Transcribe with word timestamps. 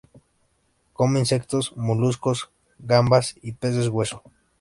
Come 0.93 1.19
insectos, 1.19 1.73
moluscos, 1.77 2.49
gambas 2.79 3.35
y 3.43 3.51
peces 3.51 3.87
hueso. 3.89 4.23